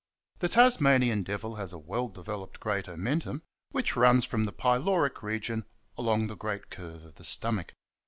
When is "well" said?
1.77-2.07